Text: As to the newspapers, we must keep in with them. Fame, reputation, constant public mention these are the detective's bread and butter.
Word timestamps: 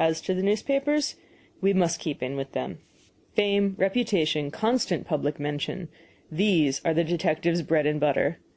As 0.00 0.20
to 0.22 0.34
the 0.34 0.42
newspapers, 0.42 1.14
we 1.60 1.72
must 1.72 2.00
keep 2.00 2.24
in 2.24 2.34
with 2.34 2.50
them. 2.54 2.78
Fame, 3.34 3.76
reputation, 3.78 4.50
constant 4.50 5.06
public 5.06 5.38
mention 5.38 5.88
these 6.28 6.80
are 6.84 6.92
the 6.92 7.04
detective's 7.04 7.62
bread 7.62 7.86
and 7.86 8.00
butter. 8.00 8.38